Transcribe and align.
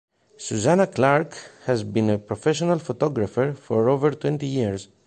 Suzanna 0.39 0.87
Clarke 0.87 1.37
has 1.65 1.83
been 1.83 2.09
a 2.09 2.17
professional 2.17 2.79
photographer 2.79 3.53
for 3.53 3.87
over 3.87 4.09
twenty 4.09 4.47
years. 4.47 4.87